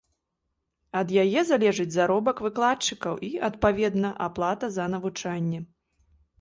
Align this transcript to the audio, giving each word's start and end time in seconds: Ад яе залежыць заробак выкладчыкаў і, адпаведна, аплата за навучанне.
Ад 1.01 1.11
яе 1.23 1.43
залежыць 1.49 1.85
заробак 1.97 2.41
выкладчыкаў 2.47 3.13
і, 3.29 3.31
адпаведна, 3.51 4.09
аплата 4.29 4.73
за 4.81 4.91
навучанне. 4.99 5.59